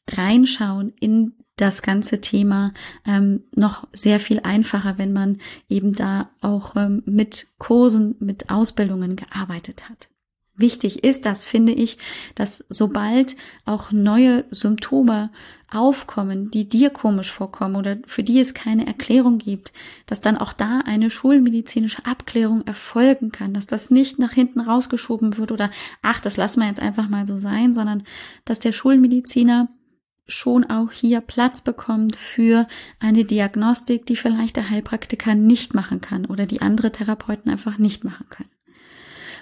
[0.08, 2.72] reinschauen in das ganze Thema
[3.06, 9.14] ähm, noch sehr viel einfacher, wenn man eben da auch ähm, mit Kursen, mit Ausbildungen
[9.14, 10.08] gearbeitet hat.
[10.56, 11.98] Wichtig ist das, finde ich,
[12.36, 15.30] dass sobald auch neue Symptome
[15.72, 19.72] aufkommen, die dir komisch vorkommen oder für die es keine Erklärung gibt,
[20.06, 25.36] dass dann auch da eine schulmedizinische Abklärung erfolgen kann, dass das nicht nach hinten rausgeschoben
[25.36, 25.70] wird oder
[26.02, 28.04] ach, das lassen wir jetzt einfach mal so sein, sondern
[28.44, 29.68] dass der Schulmediziner
[30.26, 32.66] schon auch hier Platz bekommt für
[33.00, 38.04] eine Diagnostik, die vielleicht der Heilpraktiker nicht machen kann oder die andere Therapeuten einfach nicht
[38.04, 38.50] machen können.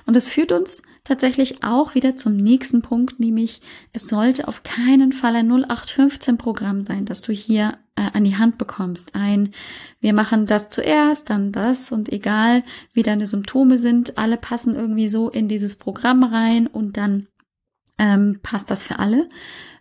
[0.07, 3.61] Und das führt uns tatsächlich auch wieder zum nächsten Punkt, nämlich
[3.93, 8.37] es sollte auf keinen Fall ein 0815 Programm sein, das du hier äh, an die
[8.37, 9.15] Hand bekommst.
[9.15, 9.53] Ein,
[10.01, 12.63] wir machen das zuerst, dann das und egal
[12.93, 17.29] wie deine Symptome sind, alle passen irgendwie so in dieses Programm rein und dann
[17.99, 19.29] ähm, passt das für alle,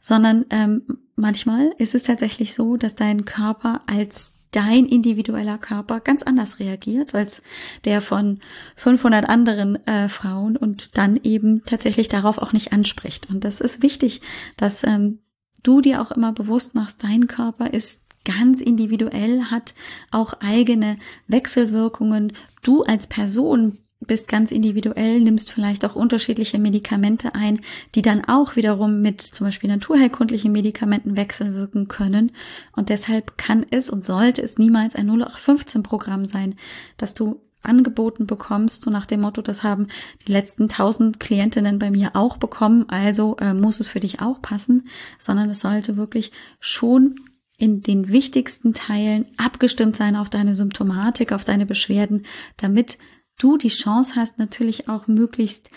[0.01, 0.83] sondern ähm,
[1.15, 7.15] manchmal ist es tatsächlich so, dass dein Körper als dein individueller Körper ganz anders reagiert
[7.15, 7.41] als
[7.85, 8.39] der von
[8.75, 13.29] 500 anderen äh, Frauen und dann eben tatsächlich darauf auch nicht anspricht.
[13.29, 14.21] Und das ist wichtig,
[14.57, 15.19] dass ähm,
[15.63, 19.73] du dir auch immer bewusst machst, dein Körper ist ganz individuell, hat
[20.11, 22.33] auch eigene Wechselwirkungen.
[22.61, 27.61] Du als Person bist ganz individuell, nimmst vielleicht auch unterschiedliche Medikamente ein,
[27.95, 32.31] die dann auch wiederum mit zum Beispiel naturheilkundlichen Medikamenten wechselwirken können.
[32.75, 36.55] Und deshalb kann es und sollte es niemals ein 0815-Programm sein,
[36.97, 39.87] dass du angeboten bekommst, so nach dem Motto, das haben
[40.25, 44.41] die letzten tausend Klientinnen bei mir auch bekommen, also äh, muss es für dich auch
[44.41, 44.87] passen,
[45.19, 47.15] sondern es sollte wirklich schon
[47.57, 52.25] in den wichtigsten Teilen abgestimmt sein auf deine Symptomatik, auf deine Beschwerden,
[52.57, 52.97] damit
[53.41, 55.69] du die Chance hast, natürlich auch möglichst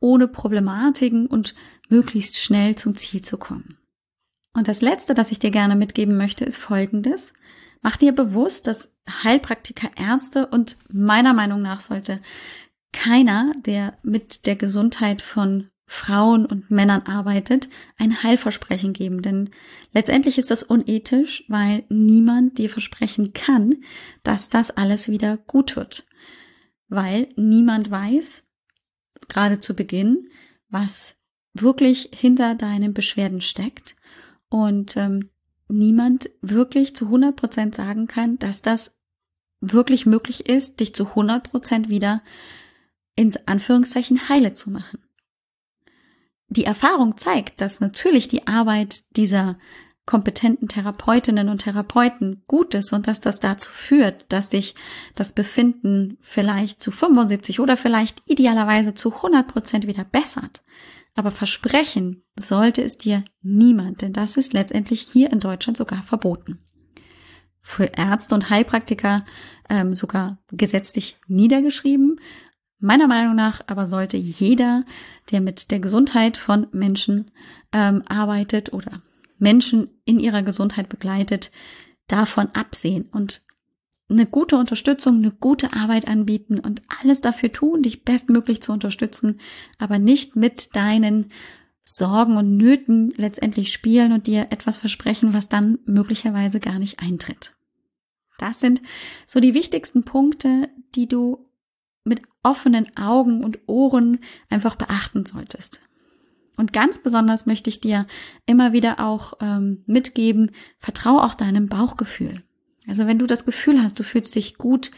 [0.00, 1.54] ohne Problematiken und
[1.88, 3.76] möglichst schnell zum Ziel zu kommen.
[4.54, 7.34] Und das Letzte, das ich dir gerne mitgeben möchte, ist Folgendes.
[7.82, 12.20] Mach dir bewusst, dass Heilpraktiker, Ärzte und meiner Meinung nach sollte
[12.92, 19.22] keiner, der mit der Gesundheit von Frauen und Männern arbeitet, ein Heilversprechen geben.
[19.22, 19.50] Denn
[19.92, 23.76] letztendlich ist das unethisch, weil niemand dir versprechen kann,
[24.22, 26.06] dass das alles wieder gut wird
[26.90, 28.46] weil niemand weiß,
[29.28, 30.28] gerade zu Beginn,
[30.68, 31.16] was
[31.54, 33.96] wirklich hinter deinen Beschwerden steckt
[34.48, 35.30] und ähm,
[35.68, 38.98] niemand wirklich zu 100 Prozent sagen kann, dass das
[39.60, 42.22] wirklich möglich ist, dich zu 100 Prozent wieder
[43.14, 44.98] in Anführungszeichen heile zu machen.
[46.48, 49.58] Die Erfahrung zeigt, dass natürlich die Arbeit dieser
[50.10, 54.74] kompetenten Therapeutinnen und Therapeuten gut ist und dass das dazu führt, dass sich
[55.14, 60.64] das Befinden vielleicht zu 75 oder vielleicht idealerweise zu 100 Prozent wieder bessert.
[61.14, 66.58] Aber versprechen sollte es dir niemand, denn das ist letztendlich hier in Deutschland sogar verboten.
[67.60, 69.24] Für Ärzte und Heilpraktiker
[69.68, 72.18] ähm, sogar gesetzlich niedergeschrieben.
[72.80, 74.84] Meiner Meinung nach aber sollte jeder,
[75.30, 77.30] der mit der Gesundheit von Menschen
[77.72, 79.02] ähm, arbeitet oder
[79.40, 81.50] Menschen in ihrer Gesundheit begleitet,
[82.06, 83.42] davon absehen und
[84.08, 89.40] eine gute Unterstützung, eine gute Arbeit anbieten und alles dafür tun, dich bestmöglich zu unterstützen,
[89.78, 91.30] aber nicht mit deinen
[91.84, 97.54] Sorgen und Nöten letztendlich spielen und dir etwas versprechen, was dann möglicherweise gar nicht eintritt.
[98.38, 98.82] Das sind
[99.26, 101.46] so die wichtigsten Punkte, die du
[102.04, 105.80] mit offenen Augen und Ohren einfach beachten solltest.
[106.56, 108.06] Und ganz besonders möchte ich dir
[108.46, 112.42] immer wieder auch ähm, mitgeben, vertraue auch deinem Bauchgefühl.
[112.86, 114.90] Also wenn du das Gefühl hast, du fühlst dich gut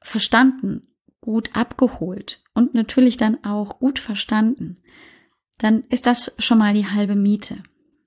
[0.00, 0.86] verstanden,
[1.20, 4.78] gut abgeholt und natürlich dann auch gut verstanden,
[5.58, 7.62] dann ist das schon mal die halbe Miete.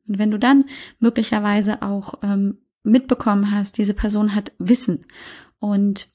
[0.07, 0.65] Und wenn du dann
[0.99, 5.05] möglicherweise auch ähm, mitbekommen hast, diese Person hat Wissen
[5.59, 6.09] und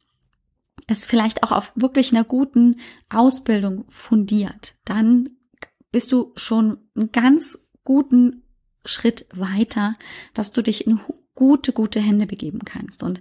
[0.86, 2.76] es vielleicht auch auf wirklich einer guten
[3.08, 5.30] Ausbildung fundiert, dann
[5.92, 8.42] bist du schon einen ganz guten
[8.84, 9.94] Schritt weiter,
[10.34, 11.00] dass du dich in
[11.34, 13.02] gute, gute Hände begeben kannst.
[13.02, 13.20] Und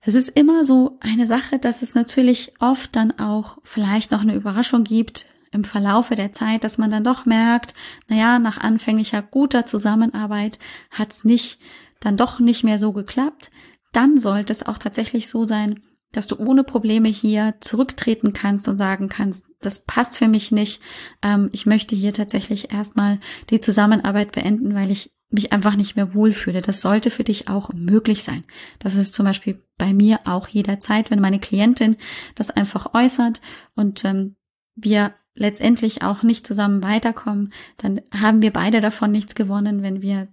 [0.00, 4.34] es ist immer so eine Sache, dass es natürlich oft dann auch vielleicht noch eine
[4.34, 7.74] Überraschung gibt im Verlaufe der Zeit, dass man dann doch merkt,
[8.08, 10.58] naja, nach anfänglicher guter Zusammenarbeit
[10.90, 11.58] hat es nicht,
[12.00, 13.50] dann doch nicht mehr so geklappt.
[13.92, 15.80] Dann sollte es auch tatsächlich so sein,
[16.12, 20.82] dass du ohne Probleme hier zurücktreten kannst und sagen kannst, das passt für mich nicht.
[21.22, 26.14] Ähm, ich möchte hier tatsächlich erstmal die Zusammenarbeit beenden, weil ich mich einfach nicht mehr
[26.14, 26.60] wohlfühle.
[26.60, 28.44] Das sollte für dich auch möglich sein.
[28.78, 31.96] Das ist zum Beispiel bei mir auch jederzeit, wenn meine Klientin
[32.34, 33.40] das einfach äußert
[33.74, 34.36] und ähm,
[34.76, 40.28] wir letztendlich auch nicht zusammen weiterkommen, dann haben wir beide davon nichts gewonnen, wenn wir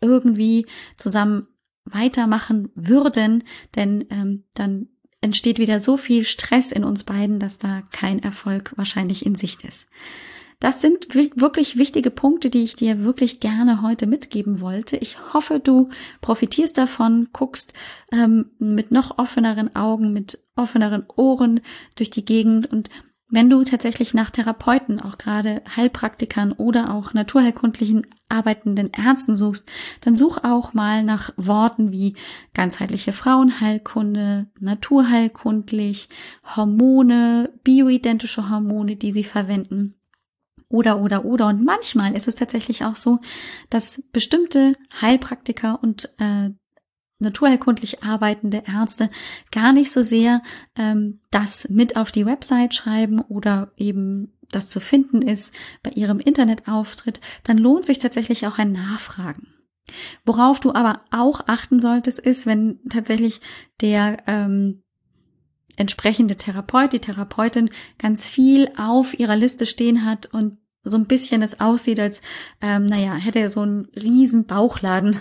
[0.00, 1.46] irgendwie zusammen
[1.84, 3.44] weitermachen würden,
[3.76, 4.88] denn ähm, dann
[5.24, 9.64] entsteht wieder so viel Stress in uns beiden, dass da kein Erfolg wahrscheinlich in Sicht
[9.64, 9.88] ist.
[10.60, 14.96] Das sind wirklich wichtige Punkte, die ich dir wirklich gerne heute mitgeben wollte.
[14.96, 15.88] Ich hoffe, du
[16.20, 17.72] profitierst davon, guckst
[18.12, 21.60] ähm, mit noch offeneren Augen, mit offeneren Ohren
[21.96, 22.88] durch die Gegend und
[23.28, 29.66] wenn du tatsächlich nach Therapeuten, auch gerade Heilpraktikern oder auch naturheilkundlichen arbeitenden Ärzten suchst,
[30.02, 32.16] dann such auch mal nach Worten wie
[32.52, 36.08] ganzheitliche Frauenheilkunde, naturheilkundlich,
[36.56, 39.94] Hormone, bioidentische Hormone, die sie verwenden.
[40.68, 41.46] Oder, oder, oder.
[41.46, 43.20] Und manchmal ist es tatsächlich auch so,
[43.70, 46.50] dass bestimmte Heilpraktiker und äh,
[47.18, 49.08] naturheilkundlich arbeitende Ärzte
[49.50, 50.42] gar nicht so sehr
[50.76, 56.20] ähm, das mit auf die Website schreiben oder eben das zu finden ist bei ihrem
[56.20, 59.48] Internetauftritt, dann lohnt sich tatsächlich auch ein Nachfragen.
[60.24, 63.40] Worauf du aber auch achten solltest, ist, wenn tatsächlich
[63.80, 64.82] der ähm,
[65.76, 71.42] entsprechende Therapeut, die Therapeutin ganz viel auf ihrer Liste stehen hat und so ein bisschen
[71.42, 72.20] es aussieht, als
[72.60, 75.20] ähm, naja, hätte er so einen riesen Bauchladen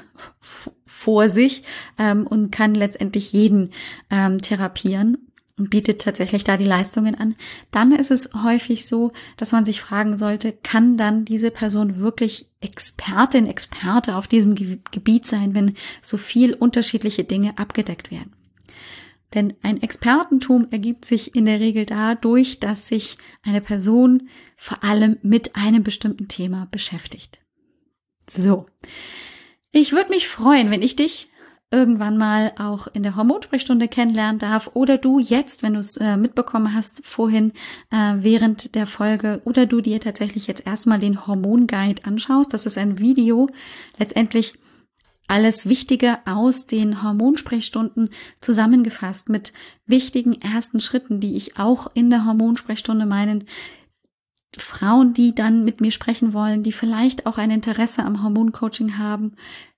[0.86, 1.64] vor sich
[1.98, 3.72] ähm, und kann letztendlich jeden
[4.10, 5.18] ähm, therapieren
[5.58, 7.36] und bietet tatsächlich da die Leistungen an,
[7.72, 12.48] dann ist es häufig so, dass man sich fragen sollte, kann dann diese Person wirklich
[12.60, 18.32] Expertin, Experte auf diesem Gebiet sein, wenn so viel unterschiedliche Dinge abgedeckt werden?
[19.34, 25.18] Denn ein Expertentum ergibt sich in der Regel dadurch, dass sich eine Person vor allem
[25.24, 27.40] mit einem bestimmten Thema beschäftigt.
[28.30, 28.68] So.
[29.72, 31.30] Ich würde mich freuen, wenn ich dich
[31.72, 36.18] irgendwann mal auch in der Hormonsprechstunde kennenlernen darf oder du jetzt, wenn du es äh,
[36.18, 37.52] mitbekommen hast, vorhin
[37.90, 42.54] äh, während der Folge oder du dir tatsächlich jetzt erstmal den Hormonguide anschaust.
[42.54, 43.50] Das ist ein Video,
[43.98, 44.54] letztendlich
[45.34, 49.52] alles Wichtige aus den Hormonsprechstunden zusammengefasst mit
[49.88, 53.46] wichtigen ersten Schritten, die ich auch in der Hormonsprechstunde meinen.
[54.56, 59.36] Frauen, die dann mit mir sprechen wollen, die vielleicht auch ein Interesse am Hormoncoaching haben,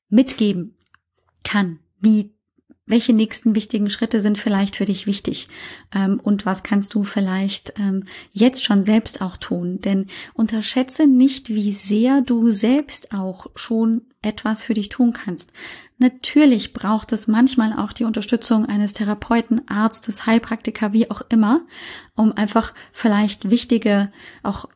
[0.10, 0.76] mitgeben
[1.46, 2.35] kann wie
[2.88, 5.48] welche nächsten wichtigen Schritte sind vielleicht für dich wichtig
[5.94, 9.82] ähm, und was kannst du vielleicht ähm, jetzt schon selbst auch tun.
[9.82, 15.52] Denn unterschätze nicht, wie sehr du selbst auch schon etwas für dich tun kannst.
[15.98, 21.62] Natürlich braucht es manchmal auch die Unterstützung eines Therapeuten, Arztes, Heilpraktiker, wie auch immer,
[22.16, 24.12] um einfach vielleicht wichtige,
[24.44, 24.68] auch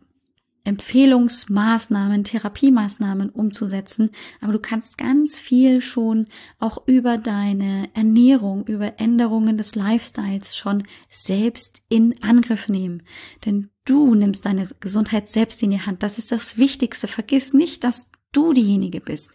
[0.70, 6.28] Empfehlungsmaßnahmen, Therapiemaßnahmen umzusetzen, aber du kannst ganz viel schon
[6.60, 13.04] auch über deine Ernährung, über Änderungen des Lifestyles schon selbst in Angriff nehmen.
[13.46, 16.04] Denn du nimmst deine Gesundheit selbst in die Hand.
[16.04, 17.08] Das ist das Wichtigste.
[17.08, 19.32] Vergiss nicht, dass du diejenige bist,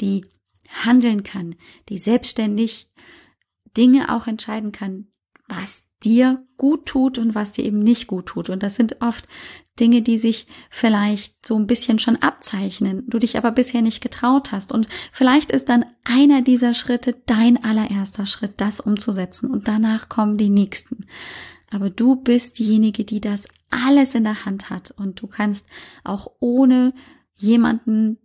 [0.00, 0.24] die
[0.68, 1.56] handeln kann,
[1.88, 2.88] die selbstständig
[3.76, 5.08] Dinge auch entscheiden kann,
[5.48, 8.50] was dir gut tut und was dir eben nicht gut tut.
[8.50, 9.26] Und das sind oft
[9.80, 14.52] Dinge, die sich vielleicht so ein bisschen schon abzeichnen, du dich aber bisher nicht getraut
[14.52, 14.72] hast.
[14.72, 19.50] Und vielleicht ist dann einer dieser Schritte dein allererster Schritt, das umzusetzen.
[19.50, 21.06] Und danach kommen die nächsten.
[21.70, 24.90] Aber du bist diejenige, die das alles in der Hand hat.
[24.92, 25.66] Und du kannst
[26.04, 26.94] auch ohne
[27.36, 28.18] jemanden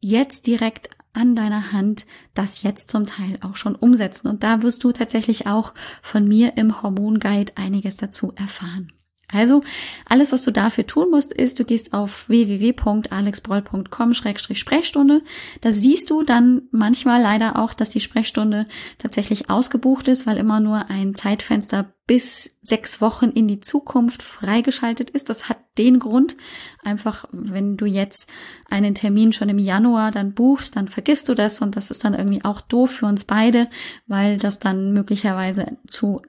[0.00, 4.28] jetzt direkt an deiner Hand das jetzt zum Teil auch schon umsetzen.
[4.28, 8.92] Und da wirst du tatsächlich auch von mir im Hormonguide einiges dazu erfahren.
[9.32, 9.64] Also,
[10.04, 15.22] alles, was du dafür tun musst, ist, du gehst auf www.alexbroll.com-sprechstunde.
[15.60, 20.60] Da siehst du dann manchmal leider auch, dass die Sprechstunde tatsächlich ausgebucht ist, weil immer
[20.60, 25.28] nur ein Zeitfenster bis sechs Wochen in die Zukunft freigeschaltet ist.
[25.28, 26.36] Das hat den Grund,
[26.84, 28.28] einfach, wenn du jetzt
[28.70, 32.14] einen Termin schon im Januar dann buchst, dann vergisst du das und das ist dann
[32.14, 33.68] irgendwie auch doof für uns beide,
[34.06, 36.22] weil das dann möglicherweise zu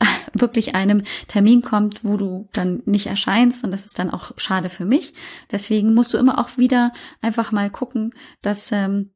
[0.32, 4.70] wirklich einem Termin kommt, wo du dann nicht erscheinst und das ist dann auch schade
[4.70, 5.14] für mich.
[5.50, 9.10] Deswegen musst du immer auch wieder einfach mal gucken, dass ähm,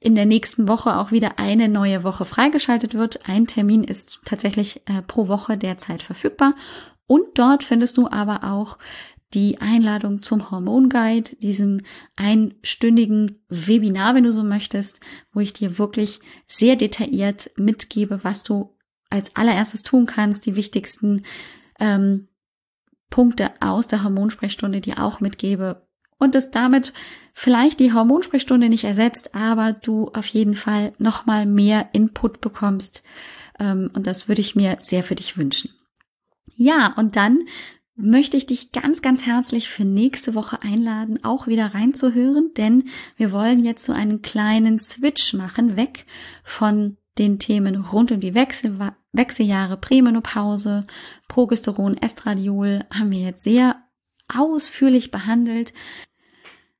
[0.00, 3.26] in der nächsten Woche auch wieder eine neue Woche freigeschaltet wird.
[3.26, 6.54] Ein Termin ist tatsächlich äh, pro Woche derzeit verfügbar
[7.06, 8.78] und dort findest du aber auch
[9.34, 11.80] die Einladung zum Hormonguide, diesem
[12.14, 15.00] einstündigen Webinar, wenn du so möchtest,
[15.32, 18.73] wo ich dir wirklich sehr detailliert mitgebe, was du
[19.14, 21.24] als allererstes tun kannst, die wichtigsten
[21.78, 22.28] ähm,
[23.10, 25.86] Punkte aus der Hormonsprechstunde, die auch mitgebe
[26.18, 26.92] und es damit
[27.32, 33.02] vielleicht die Hormonsprechstunde nicht ersetzt, aber du auf jeden Fall nochmal mehr Input bekommst.
[33.58, 35.70] Ähm, und das würde ich mir sehr für dich wünschen.
[36.56, 37.40] Ja, und dann
[37.96, 43.30] möchte ich dich ganz, ganz herzlich für nächste Woche einladen, auch wieder reinzuhören, denn wir
[43.30, 46.06] wollen jetzt so einen kleinen Switch machen, weg
[46.42, 48.78] von den Themen rund um die Wechsel
[49.12, 50.86] Wechseljahre, Prämenopause,
[51.28, 53.76] Progesteron, Estradiol haben wir jetzt sehr
[54.28, 55.72] ausführlich behandelt.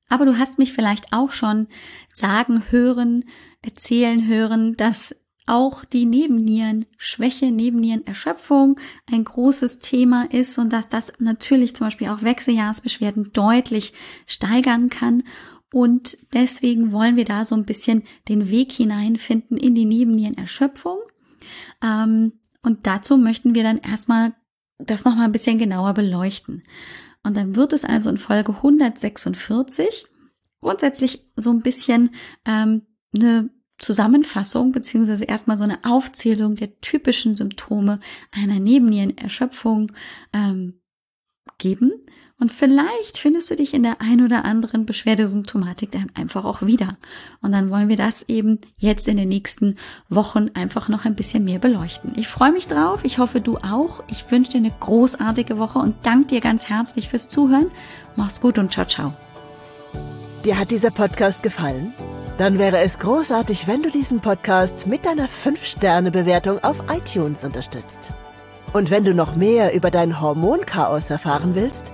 [0.09, 1.67] Aber du hast mich vielleicht auch schon
[2.13, 3.25] sagen hören,
[3.61, 8.79] erzählen hören, dass auch die Nebennierenschwäche, Nebennierenerschöpfung
[9.11, 13.93] ein großes Thema ist und dass das natürlich zum Beispiel auch Wechseljahrsbeschwerden deutlich
[14.25, 15.23] steigern kann
[15.75, 20.99] und deswegen wollen wir da so ein bisschen den Weg hineinfinden in die Nebennierenerschöpfung.
[21.83, 24.33] Ähm, und dazu möchten wir dann erstmal
[24.77, 26.63] das nochmal ein bisschen genauer beleuchten.
[27.23, 30.07] Und dann wird es also in Folge 146
[30.61, 32.11] grundsätzlich so ein bisschen
[32.45, 37.99] ähm, eine Zusammenfassung beziehungsweise erstmal so eine Aufzählung der typischen Symptome
[38.31, 39.91] einer Nebennierenerschöpfung
[40.31, 40.79] ähm,
[41.57, 41.91] geben
[42.37, 46.97] und vielleicht findest du dich in der ein oder anderen Beschwerdesymptomatik dann einfach auch wieder.
[47.41, 49.77] Und dann wollen wir das eben jetzt in den nächsten
[50.09, 52.11] Wochen einfach noch ein bisschen mehr beleuchten.
[52.17, 52.99] Ich freue mich drauf.
[53.03, 54.03] Ich hoffe, du auch.
[54.09, 57.71] Ich wünsche dir eine großartige Woche und danke dir ganz herzlich fürs Zuhören.
[58.17, 59.13] Mach's gut und ciao, ciao.
[60.43, 61.93] Dir hat dieser Podcast gefallen?
[62.37, 68.13] Dann wäre es großartig, wenn du diesen Podcast mit deiner 5-Sterne-Bewertung auf iTunes unterstützt.
[68.73, 71.93] Und wenn du noch mehr über dein Hormonchaos erfahren willst,